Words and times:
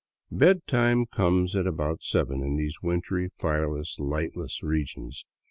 Bedtime 0.31 1.05
comes 1.05 1.55
at 1.55 1.67
about 1.67 2.01
seven 2.01 2.41
in 2.41 2.55
these 2.55 2.81
wintry, 2.81 3.29
fireless, 3.37 3.97
llghtless 3.99 4.63
regions. 4.63 5.25